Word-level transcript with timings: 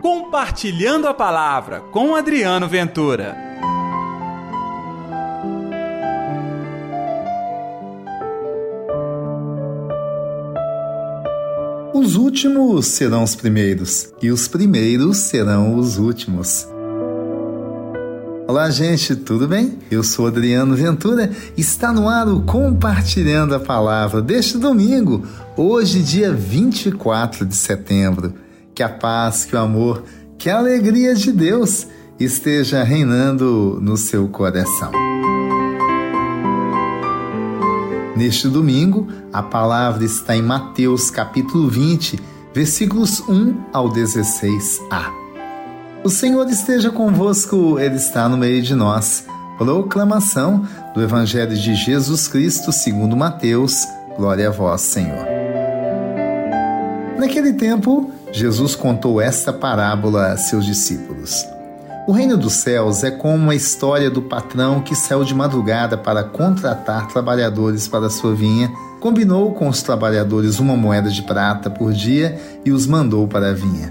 Compartilhando 0.00 1.08
a 1.08 1.14
Palavra 1.14 1.80
com 1.90 2.14
Adriano 2.14 2.68
Ventura. 2.68 3.36
Os 11.92 12.14
últimos 12.14 12.86
serão 12.86 13.24
os 13.24 13.34
primeiros, 13.34 14.12
e 14.22 14.30
os 14.30 14.46
primeiros 14.46 15.16
serão 15.16 15.74
os 15.76 15.98
últimos. 15.98 16.68
Olá, 18.46 18.70
gente, 18.70 19.16
tudo 19.16 19.48
bem? 19.48 19.78
Eu 19.90 20.04
sou 20.04 20.28
Adriano 20.28 20.76
Ventura. 20.76 21.30
Está 21.56 21.92
no 21.92 22.08
ar 22.08 22.28
o 22.28 22.42
Compartilhando 22.42 23.54
a 23.54 23.60
Palavra 23.60 24.22
deste 24.22 24.58
domingo, 24.58 25.26
hoje, 25.56 26.02
dia 26.02 26.32
24 26.32 27.44
de 27.44 27.56
setembro. 27.56 28.47
Que 28.78 28.82
a 28.84 28.88
paz, 28.88 29.44
que 29.44 29.56
o 29.56 29.58
amor, 29.58 30.04
que 30.38 30.48
a 30.48 30.58
alegria 30.58 31.12
de 31.12 31.32
Deus 31.32 31.88
esteja 32.16 32.84
reinando 32.84 33.76
no 33.82 33.96
seu 33.96 34.28
coração. 34.28 34.92
Neste 38.16 38.46
domingo, 38.46 39.08
a 39.32 39.42
palavra 39.42 40.04
está 40.04 40.36
em 40.36 40.42
Mateus 40.42 41.10
capítulo 41.10 41.68
20, 41.68 42.20
versículos 42.54 43.18
1 43.28 43.64
ao 43.72 43.90
16a. 43.90 45.12
O 46.04 46.08
Senhor 46.08 46.48
esteja 46.48 46.92
convosco, 46.92 47.80
Ele 47.80 47.96
está 47.96 48.28
no 48.28 48.36
meio 48.36 48.62
de 48.62 48.76
nós. 48.76 49.26
Proclamação 49.58 50.64
do 50.94 51.02
Evangelho 51.02 51.56
de 51.56 51.74
Jesus 51.74 52.28
Cristo 52.28 52.70
segundo 52.70 53.16
Mateus. 53.16 53.84
Glória 54.16 54.46
a 54.46 54.52
vós, 54.52 54.82
Senhor. 54.82 55.26
Naquele 57.18 57.54
tempo, 57.54 58.12
Jesus 58.32 58.74
contou 58.74 59.20
esta 59.20 59.52
parábola 59.52 60.32
a 60.32 60.36
seus 60.36 60.64
discípulos. 60.64 61.46
O 62.06 62.12
reino 62.12 62.38
dos 62.38 62.54
céus 62.54 63.04
é 63.04 63.10
como 63.10 63.50
a 63.50 63.54
história 63.54 64.10
do 64.10 64.22
patrão 64.22 64.80
que 64.80 64.94
saiu 64.94 65.24
de 65.24 65.34
madrugada 65.34 65.96
para 65.96 66.24
contratar 66.24 67.08
trabalhadores 67.08 67.86
para 67.86 68.08
sua 68.08 68.34
vinha, 68.34 68.72
combinou 68.98 69.52
com 69.52 69.68
os 69.68 69.82
trabalhadores 69.82 70.58
uma 70.58 70.76
moeda 70.76 71.10
de 71.10 71.22
prata 71.22 71.68
por 71.68 71.92
dia 71.92 72.40
e 72.64 72.72
os 72.72 72.86
mandou 72.86 73.28
para 73.28 73.50
a 73.50 73.52
vinha. 73.52 73.90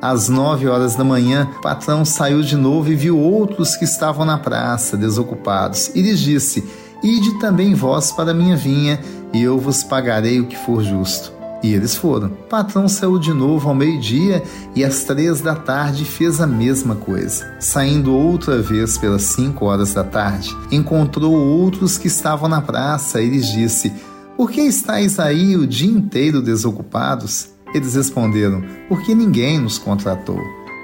Às 0.00 0.28
nove 0.28 0.66
horas 0.66 0.96
da 0.96 1.04
manhã, 1.04 1.48
o 1.58 1.62
patrão 1.62 2.04
saiu 2.04 2.42
de 2.42 2.56
novo 2.56 2.90
e 2.90 2.96
viu 2.96 3.16
outros 3.16 3.76
que 3.76 3.84
estavam 3.84 4.24
na 4.24 4.36
praça, 4.36 4.96
desocupados, 4.96 5.92
e 5.94 6.02
lhes 6.02 6.18
disse: 6.18 6.68
Ide 7.04 7.38
também 7.38 7.74
vós 7.74 8.10
para 8.10 8.32
a 8.32 8.34
minha 8.34 8.56
vinha, 8.56 8.98
e 9.32 9.40
eu 9.40 9.60
vos 9.60 9.84
pagarei 9.84 10.40
o 10.40 10.46
que 10.46 10.56
for 10.56 10.82
justo. 10.82 11.41
E 11.62 11.72
eles 11.72 11.94
foram. 11.94 12.28
O 12.28 12.48
patrão 12.48 12.88
saiu 12.88 13.18
de 13.18 13.32
novo 13.32 13.68
ao 13.68 13.74
meio-dia 13.74 14.42
e 14.74 14.84
às 14.84 15.04
três 15.04 15.40
da 15.40 15.54
tarde 15.54 16.04
fez 16.04 16.40
a 16.40 16.46
mesma 16.46 16.96
coisa. 16.96 17.56
Saindo 17.60 18.12
outra 18.12 18.60
vez 18.60 18.98
pelas 18.98 19.22
cinco 19.22 19.66
horas 19.66 19.94
da 19.94 20.02
tarde, 20.02 20.56
encontrou 20.72 21.32
outros 21.32 21.96
que 21.96 22.08
estavam 22.08 22.48
na 22.48 22.60
praça 22.60 23.20
e 23.20 23.30
lhes 23.30 23.46
disse: 23.46 23.92
Por 24.36 24.50
que 24.50 24.60
estáis 24.62 25.20
aí 25.20 25.56
o 25.56 25.66
dia 25.66 25.90
inteiro 25.90 26.42
desocupados? 26.42 27.50
Eles 27.72 27.94
responderam: 27.94 28.62
Porque 28.88 29.14
ninguém 29.14 29.60
nos 29.60 29.78
contratou. 29.78 30.40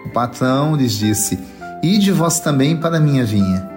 O 0.06 0.10
patrão 0.10 0.76
lhes 0.76 0.92
disse: 0.92 1.38
Ide 1.82 2.12
vós 2.12 2.38
também 2.38 2.76
para 2.76 3.00
minha 3.00 3.24
vinha. 3.24 3.68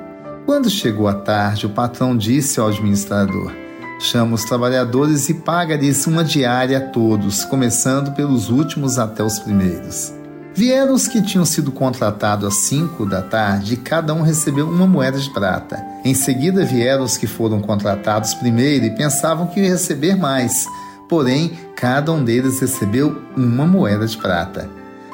Quando 0.45 0.69
chegou 0.69 1.07
a 1.07 1.13
tarde, 1.13 1.65
o 1.65 1.69
patrão 1.69 2.15
disse 2.15 2.59
ao 2.59 2.67
administrador: 2.67 3.60
Chama 4.01 4.33
os 4.33 4.43
trabalhadores 4.43 5.29
e 5.29 5.33
paga-lhes 5.35 6.07
uma 6.07 6.23
diária 6.23 6.79
a 6.79 6.81
todos, 6.81 7.45
começando 7.45 8.15
pelos 8.15 8.49
últimos 8.49 8.97
até 8.97 9.23
os 9.23 9.37
primeiros. 9.37 10.11
Vieram 10.55 10.95
os 10.95 11.07
que 11.07 11.21
tinham 11.21 11.45
sido 11.45 11.71
contratados 11.71 12.47
às 12.47 12.55
cinco 12.55 13.05
da 13.05 13.21
tarde 13.21 13.75
e 13.75 13.77
cada 13.77 14.11
um 14.15 14.23
recebeu 14.23 14.67
uma 14.67 14.87
moeda 14.87 15.19
de 15.19 15.29
prata. 15.29 15.79
Em 16.03 16.15
seguida 16.15 16.65
vieram 16.65 17.03
os 17.03 17.15
que 17.15 17.27
foram 17.27 17.61
contratados 17.61 18.33
primeiro 18.33 18.85
e 18.85 18.95
pensavam 18.95 19.45
que 19.45 19.59
iam 19.59 19.69
receber 19.69 20.15
mais, 20.15 20.65
porém 21.07 21.51
cada 21.75 22.11
um 22.11 22.23
deles 22.23 22.59
recebeu 22.59 23.21
uma 23.37 23.67
moeda 23.67 24.07
de 24.07 24.17
prata. 24.17 24.67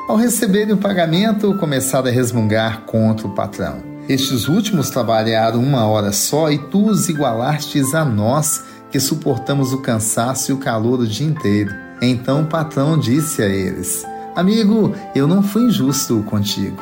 Ao 0.08 0.16
receberem 0.16 0.74
o 0.74 0.78
pagamento, 0.78 1.58
começaram 1.58 2.08
a 2.08 2.12
resmungar 2.12 2.84
contra 2.86 3.28
o 3.28 3.36
patrão. 3.36 3.98
Estes 4.08 4.48
últimos 4.48 4.90
trabalharam 4.90 5.60
uma 5.60 5.86
hora 5.86 6.14
só 6.14 6.50
e 6.50 6.58
tu 6.58 6.86
os 6.86 7.10
igualastes 7.10 7.94
a 7.94 8.06
nós 8.06 8.64
que 8.98 9.02
suportamos 9.02 9.74
o 9.74 9.78
cansaço 9.78 10.50
e 10.50 10.54
o 10.56 10.58
calor 10.58 11.02
o 11.02 11.06
dia 11.06 11.28
inteiro. 11.28 11.72
Então 12.02 12.42
o 12.42 12.46
patrão 12.48 12.98
disse 12.98 13.44
a 13.44 13.46
eles: 13.46 14.04
Amigo, 14.36 14.92
eu 15.14 15.28
não 15.28 15.44
fui 15.44 15.66
injusto 15.66 16.24
contigo. 16.24 16.82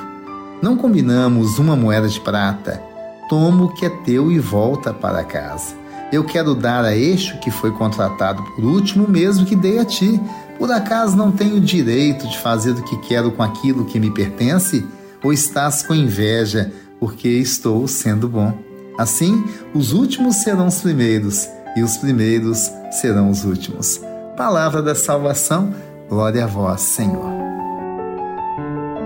Não 0.62 0.78
combinamos 0.78 1.60
uma 1.60 1.76
moeda 1.76 2.08
de 2.08 2.22
prata. 2.22 2.82
Toma 3.28 3.66
o 3.66 3.74
que 3.74 3.86
é 3.86 3.90
teu 3.90 4.32
e 4.32 4.40
volta 4.40 4.94
para 4.94 5.26
casa. 5.26 5.76
Eu 6.10 6.24
quero 6.24 6.56
dar 6.56 6.86
a 6.86 6.96
este 6.96 7.38
que 7.40 7.52
foi 7.52 7.72
contratado 7.72 8.42
por 8.44 8.64
último 8.64 9.06
mesmo 9.10 9.46
que 9.46 9.56
dei 9.56 9.78
a 9.78 9.84
ti. 9.84 10.18
Por 10.58 10.72
acaso 10.72 11.18
não 11.18 11.34
tenho 11.34 11.60
direito 11.60 12.30
de 12.30 12.38
fazer 12.38 12.72
o 12.72 12.84
que 12.84 12.96
quero 13.00 13.30
com 13.30 13.44
aquilo 13.44 13.84
que 13.84 14.00
me 14.00 14.10
pertence? 14.10 14.86
Ou 15.22 15.34
estás 15.34 15.84
com 15.84 15.94
inveja 15.94 16.72
porque 16.98 17.28
estou 17.28 17.86
sendo 17.90 18.30
bom? 18.30 18.58
Assim, 18.98 19.44
os 19.74 19.92
últimos 19.92 20.38
serão 20.38 20.68
os 20.68 20.80
primeiros 20.80 21.50
e 21.76 21.84
os 21.84 21.98
primeiros 21.98 22.72
serão 22.92 23.30
os 23.30 23.44
últimos. 23.44 24.00
Palavra 24.38 24.82
da 24.82 24.96
salvação, 24.96 25.74
glória 26.10 26.44
a 26.44 26.48
vós, 26.48 26.82
Senhor. 26.82 27.34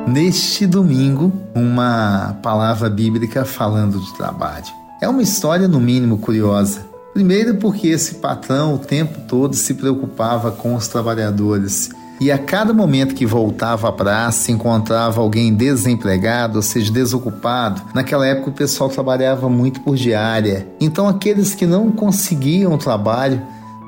Neste 0.08 0.66
domingo, 0.66 1.32
uma 1.54 2.38
palavra 2.42 2.90
bíblica 2.90 3.46
falando 3.46 4.00
de 4.00 4.14
trabalho. 4.16 4.66
É 5.02 5.08
uma 5.08 5.22
história, 5.22 5.68
no 5.68 5.80
mínimo, 5.80 6.18
curiosa. 6.18 6.86
Primeiro, 7.14 7.56
porque 7.56 7.88
esse 7.88 8.16
patrão 8.16 8.76
o 8.76 8.80
tempo 8.80 9.20
todo 9.28 9.56
se 9.56 9.74
preocupava 9.74 10.52
com 10.52 10.76
os 10.76 10.88
trabalhadores 10.88 11.90
e 12.20 12.32
a 12.32 12.38
cada 12.38 12.74
momento 12.74 13.16
que 13.16 13.26
voltava 13.26 13.88
à 13.88 13.92
praça 13.92 14.52
encontrava 14.52 15.22
alguém 15.22 15.54
desempregado, 15.54 16.58
ou 16.58 16.62
seja, 16.62 16.92
desocupado. 16.92 17.82
Naquela 17.94 18.28
época 18.28 18.50
o 18.50 18.54
pessoal 18.54 18.90
trabalhava 18.90 19.50
muito 19.50 19.80
por 19.82 19.96
diária. 19.96 20.68
Então 20.82 21.08
aqueles 21.08 21.56
que 21.56 21.66
não 21.66 21.90
conseguiam 21.92 22.78
trabalho, 22.78 23.42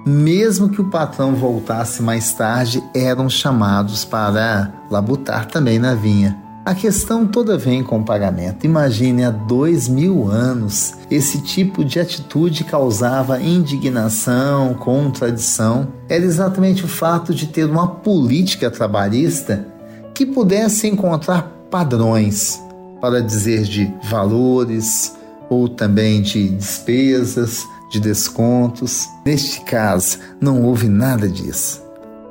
mesmo 0.06 0.70
que 0.70 0.82
o 0.82 0.90
patrão 0.90 1.36
voltasse 1.36 2.02
mais 2.02 2.32
tarde, 2.34 2.82
eram 2.96 3.30
chamados 3.30 4.06
para 4.06 4.72
labutar 4.90 5.46
também 5.46 5.78
na 5.78 5.94
vinha. 5.94 6.41
A 6.64 6.76
questão 6.76 7.26
toda 7.26 7.58
vem 7.58 7.84
com 7.84 8.02
o 8.02 8.06
pagamento. 8.06 8.66
Imagine, 8.66 9.24
há 9.24 9.32
dois 9.32 9.88
mil 9.88 10.30
anos, 10.30 10.94
esse 11.10 11.42
tipo 11.42 11.84
de 11.84 12.00
atitude 12.00 12.64
causava 12.64 13.42
indignação, 13.42 14.76
contradição. 14.76 15.88
Era 16.08 16.24
exatamente 16.24 16.86
o 16.86 16.88
fato 16.88 17.34
de 17.34 17.48
ter 17.48 17.66
uma 17.66 17.88
política 17.88 18.70
trabalhista 18.70 19.66
que 20.14 20.24
pudesse 20.24 20.88
encontrar 20.88 21.52
padrões 21.72 22.62
para 23.02 23.24
dizer 23.24 23.64
de 23.64 23.92
valores 24.04 25.16
ou 25.50 25.68
também 25.68 26.22
de 26.22 26.48
despesas, 26.50 27.66
de 27.92 28.00
descontos. 28.00 29.08
Neste 29.26 29.62
caso, 29.62 30.20
não 30.40 30.62
houve 30.62 30.88
nada 30.88 31.28
disso. 31.28 31.82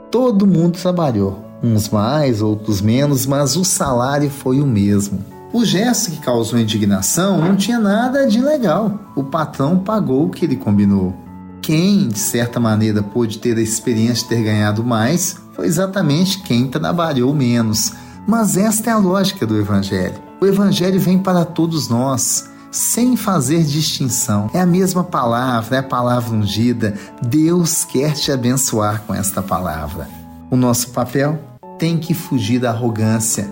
Todo 0.09 0.47
mundo 0.47 0.79
trabalhou 0.79 1.50
uns 1.63 1.89
mais, 1.89 2.43
outros 2.43 2.81
menos, 2.81 3.27
mas 3.27 3.57
o 3.57 3.65
salário 3.65 4.31
foi 4.31 4.61
o 4.61 4.67
mesmo. 4.67 5.25
O 5.53 5.65
gesto 5.65 6.13
que 6.13 6.19
causou 6.19 6.59
indignação 6.59 7.39
não 7.39 7.57
tinha 7.57 7.79
nada 7.79 8.27
de 8.27 8.41
legal. 8.41 9.01
O 9.17 9.25
patrão 9.25 9.79
pagou 9.79 10.27
o 10.27 10.31
que 10.31 10.45
ele 10.45 10.57
combinou. 10.57 11.15
Quem, 11.61 12.09
de 12.09 12.19
certa 12.19 12.61
maneira, 12.61 13.03
pôde 13.03 13.39
ter 13.39 13.57
a 13.57 13.61
experiência 13.61 14.23
de 14.23 14.29
ter 14.29 14.43
ganhado 14.45 14.85
mais 14.85 15.37
foi 15.53 15.67
exatamente 15.67 16.41
quem 16.43 16.69
trabalhou 16.69 17.35
menos. 17.35 17.93
Mas 18.27 18.57
esta 18.57 18.91
é 18.91 18.93
a 18.93 18.99
lógica 18.99 19.47
do 19.47 19.59
Evangelho. 19.59 20.15
O 20.41 20.47
Evangelho 20.47 21.01
vem 21.01 21.19
para 21.19 21.45
todos 21.45 21.89
nós, 21.89 22.49
sem 22.71 23.17
fazer 23.17 23.65
distinção. 23.65 24.49
É 24.55 24.61
a 24.61 24.67
mesma 24.67 25.03
palavra, 25.03 25.77
é 25.77 25.79
a 25.81 25.83
palavra 25.83 26.35
ungida. 26.35 26.95
Deus 27.21 27.85
quer 27.85 28.13
te 28.13 28.31
abençoar 28.31 29.03
com 29.03 29.13
esta 29.13 29.43
palavra. 29.43 30.09
O 30.51 30.57
nosso 30.57 30.91
papel 30.91 31.50
tem 31.81 31.97
que 31.97 32.13
fugir 32.13 32.61
da 32.61 32.71
arrogância 32.71 33.51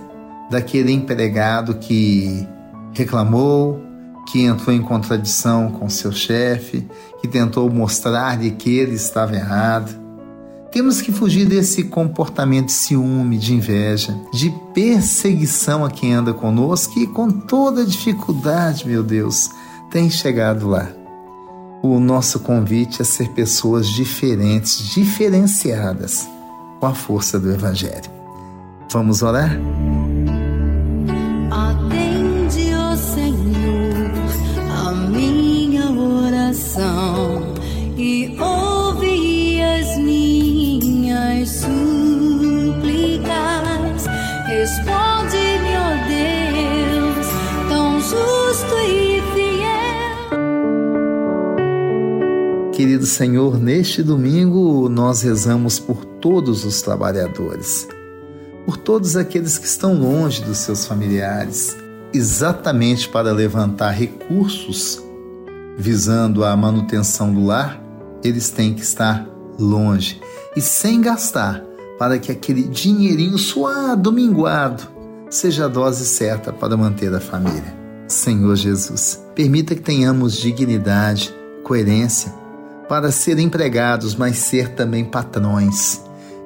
daquele 0.50 0.92
empregado 0.92 1.76
que 1.76 2.46
reclamou, 2.92 3.80
que 4.30 4.42
entrou 4.42 4.76
em 4.76 4.82
contradição 4.82 5.70
com 5.70 5.88
seu 5.88 6.12
chefe, 6.12 6.86
que 7.22 7.26
tentou 7.26 7.70
mostrar-lhe 7.70 8.50
que 8.50 8.76
ele 8.76 8.94
estava 8.94 9.34
errado. 9.34 9.98
Temos 10.70 11.00
que 11.00 11.10
fugir 11.10 11.46
desse 11.46 11.84
comportamento 11.84 12.66
de 12.66 12.72
ciúme, 12.72 13.38
de 13.38 13.54
inveja, 13.54 14.14
de 14.30 14.54
perseguição 14.74 15.82
a 15.82 15.90
quem 15.90 16.12
anda 16.12 16.34
conosco 16.34 16.98
e 16.98 17.06
com 17.06 17.30
toda 17.30 17.86
dificuldade, 17.86 18.86
meu 18.86 19.02
Deus, 19.02 19.48
tem 19.90 20.10
chegado 20.10 20.68
lá. 20.68 20.86
O 21.82 21.98
nosso 21.98 22.40
convite 22.40 23.00
é 23.00 23.04
ser 23.06 23.30
pessoas 23.30 23.88
diferentes, 23.88 24.90
diferenciadas, 24.90 26.28
com 26.78 26.86
a 26.86 26.94
força 26.94 27.40
do 27.40 27.50
Evangelho. 27.50 28.17
Vamos 28.90 29.22
orar? 29.22 29.50
Atende, 31.50 32.72
ó 32.74 32.92
oh 32.92 32.96
Senhor, 32.96 34.10
a 34.86 34.92
minha 34.92 35.90
oração 35.90 37.52
e 37.98 38.34
ouve 38.40 39.60
as 39.60 39.98
minhas 39.98 41.50
súplicas. 41.50 43.28
Responde-me, 44.46 45.76
ó 45.76 45.92
oh 45.92 45.98
Deus, 46.08 47.26
tão 47.68 48.00
justo 48.00 48.74
e 48.88 49.20
fiel. 49.34 50.30
Querido 52.72 53.04
Senhor, 53.04 53.58
neste 53.58 54.02
domingo 54.02 54.88
nós 54.88 55.20
rezamos 55.20 55.78
por 55.78 56.06
todos 56.06 56.64
os 56.64 56.80
trabalhadores 56.80 57.86
por 58.68 58.76
todos 58.76 59.16
aqueles 59.16 59.56
que 59.56 59.64
estão 59.64 59.94
longe 59.94 60.44
dos 60.44 60.58
seus 60.58 60.84
familiares, 60.84 61.74
exatamente 62.12 63.08
para 63.08 63.32
levantar 63.32 63.92
recursos 63.92 65.02
visando 65.78 66.44
a 66.44 66.54
manutenção 66.54 67.32
do 67.32 67.46
lar, 67.46 67.82
eles 68.22 68.50
têm 68.50 68.74
que 68.74 68.82
estar 68.82 69.26
longe 69.58 70.20
e 70.54 70.60
sem 70.60 71.00
gastar, 71.00 71.64
para 71.98 72.18
que 72.18 72.30
aquele 72.30 72.64
dinheirinho 72.64 73.38
suado, 73.38 74.12
minguado, 74.12 74.86
seja 75.30 75.64
a 75.64 75.68
dose 75.68 76.04
certa 76.04 76.52
para 76.52 76.76
manter 76.76 77.14
a 77.14 77.20
família. 77.20 77.74
Senhor 78.06 78.54
Jesus, 78.54 79.24
permita 79.34 79.74
que 79.74 79.80
tenhamos 79.80 80.36
dignidade, 80.36 81.34
coerência, 81.64 82.34
para 82.86 83.10
ser 83.10 83.38
empregados, 83.38 84.14
mas 84.14 84.36
ser 84.36 84.74
também 84.74 85.06
patrões. 85.06 86.02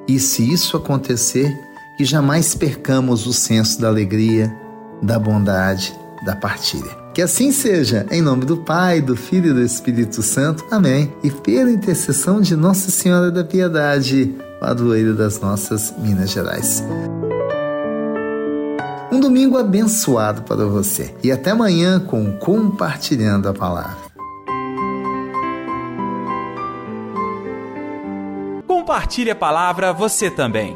E 0.07 0.17
se 0.21 0.49
isso 0.49 0.77
acontecer, 0.77 1.53
que 1.97 2.05
jamais 2.05 2.55
percamos 2.55 3.27
o 3.27 3.33
senso 3.33 3.79
da 3.79 3.87
alegria, 3.87 4.53
da 5.01 5.19
bondade, 5.19 5.93
da 6.25 6.35
partilha. 6.35 7.03
Que 7.13 7.21
assim 7.21 7.51
seja, 7.51 8.07
em 8.09 8.21
nome 8.21 8.45
do 8.45 8.57
Pai, 8.57 8.99
do 8.99 9.15
Filho 9.15 9.51
e 9.51 9.53
do 9.53 9.61
Espírito 9.61 10.23
Santo. 10.23 10.65
Amém. 10.71 11.13
E 11.23 11.29
pela 11.29 11.69
intercessão 11.69 12.41
de 12.41 12.55
Nossa 12.55 12.89
Senhora 12.89 13.29
da 13.29 13.43
Piedade, 13.43 14.35
padroeira 14.59 15.13
das 15.13 15.39
nossas 15.39 15.93
Minas 15.99 16.31
Gerais. 16.31 16.83
Um 19.11 19.19
domingo 19.19 19.59
abençoado 19.59 20.41
para 20.41 20.65
você. 20.65 21.13
E 21.23 21.31
até 21.31 21.51
amanhã 21.51 21.99
com 21.99 22.31
Compartilhando 22.39 23.47
a 23.47 23.53
Palavra. 23.53 24.11
Compartilhe 28.65 29.29
a 29.29 29.35
palavra 29.35 29.93
você 29.93 30.31
também. 30.31 30.75